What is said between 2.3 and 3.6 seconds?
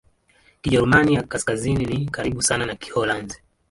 sana na Kiholanzi.